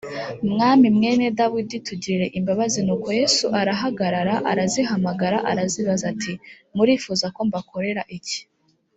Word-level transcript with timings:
mwami 0.51 0.87
mwene 0.97 1.25
dawidi 1.39 1.77
tugirire 1.87 2.27
imbabazi 2.37 2.79
nuko 2.83 3.07
yesu 3.19 3.45
arahagarara 3.59 4.35
arazihamagara 4.51 5.37
arazibaza 5.51 6.03
ati: 6.13 6.33
murifuza 6.75 7.25
ko 7.35 7.39
mbakorera 7.47 8.01
iki 8.17 8.39